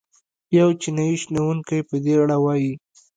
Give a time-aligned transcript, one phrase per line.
[0.59, 2.73] یو چینايي شنونکی په دې اړه وايي.